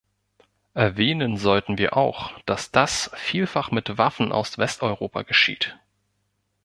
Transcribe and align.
Erwähnen 0.73 1.37
sollten 1.37 1.77
wir 1.77 1.95
auch, 1.95 2.31
dass 2.47 2.71
das 2.71 3.11
vielfach 3.13 3.69
mit 3.69 3.99
Waffen 3.99 4.31
aus 4.31 4.57
Westeuropa 4.57 5.21
geschieht. 5.21 5.77